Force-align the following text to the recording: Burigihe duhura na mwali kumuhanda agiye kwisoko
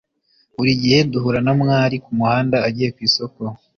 Burigihe 0.55 0.99
duhura 1.11 1.39
na 1.45 1.53
mwali 1.59 1.95
kumuhanda 2.05 2.57
agiye 2.67 2.89
kwisoko 2.95 3.41